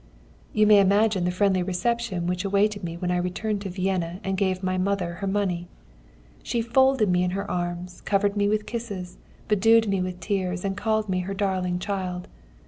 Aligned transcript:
"You 0.51 0.65
may 0.65 0.79
imagine 0.79 1.25
the 1.25 1.29
friendly 1.29 1.61
reception 1.61 2.25
which 2.25 2.43
awaited 2.43 2.83
me 2.83 2.97
when 2.97 3.11
I 3.11 3.17
returned 3.17 3.61
to 3.61 3.69
Vienna 3.69 4.19
and 4.23 4.35
gave 4.35 4.63
my 4.63 4.75
mother 4.75 5.13
her 5.21 5.27
money. 5.27 5.67
She 6.41 6.59
folded 6.59 7.07
me 7.07 7.21
in 7.23 7.29
her 7.37 7.51
arms, 7.51 8.01
covered 8.01 8.35
me 8.35 8.49
with 8.49 8.65
kisses, 8.65 9.17
bedewed 9.47 9.87
me 9.87 10.01
with 10.01 10.19
tears, 10.19 10.65
and 10.65 10.75
called 10.75 11.07
me 11.07 11.19
her 11.19 11.35
darling 11.35 11.77
child. 11.77 12.27